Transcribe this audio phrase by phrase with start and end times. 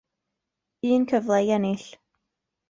[0.95, 1.85] Un cyfle i ennill.